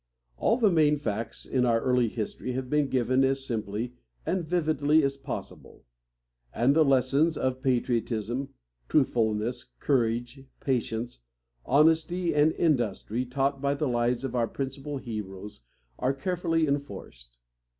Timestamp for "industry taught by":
12.53-13.75